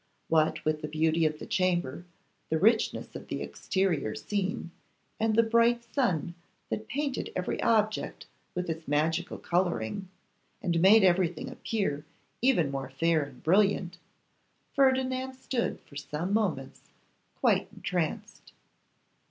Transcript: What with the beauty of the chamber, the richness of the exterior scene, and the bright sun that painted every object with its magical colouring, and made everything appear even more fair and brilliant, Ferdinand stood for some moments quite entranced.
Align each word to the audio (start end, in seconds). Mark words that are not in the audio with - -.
What 0.29 0.65
with 0.65 0.81
the 0.81 0.87
beauty 0.87 1.27
of 1.27 1.37
the 1.37 1.45
chamber, 1.45 2.05
the 2.49 2.57
richness 2.57 3.15
of 3.15 3.27
the 3.27 3.43
exterior 3.43 4.15
scene, 4.15 4.71
and 5.19 5.35
the 5.35 5.43
bright 5.43 5.83
sun 5.83 6.33
that 6.71 6.87
painted 6.87 7.31
every 7.35 7.61
object 7.61 8.25
with 8.55 8.67
its 8.67 8.87
magical 8.87 9.37
colouring, 9.37 10.07
and 10.59 10.79
made 10.81 11.03
everything 11.03 11.51
appear 11.51 12.03
even 12.41 12.71
more 12.71 12.89
fair 12.89 13.21
and 13.21 13.43
brilliant, 13.43 13.99
Ferdinand 14.73 15.35
stood 15.35 15.79
for 15.81 15.95
some 15.95 16.33
moments 16.33 16.89
quite 17.35 17.67
entranced. 17.71 18.53